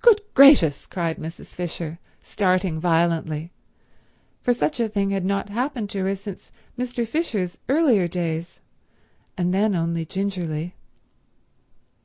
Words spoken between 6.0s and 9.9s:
her since Mr. Fisher's earlier days, and then